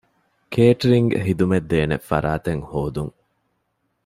[0.53, 3.13] ކޭޓްރިންގ ޚިދުމަތްދޭނެ ފަރާތެއް ހޯދުން